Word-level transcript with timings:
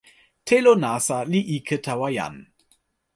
telo 0.47 0.73
nasa 0.83 1.17
li 1.31 1.41
ike 1.55 1.77
tawa 1.85 2.07
jan. 2.17 2.35